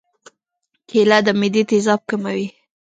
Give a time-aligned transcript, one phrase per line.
[0.89, 2.47] کېله د معدې تیزاب کموي.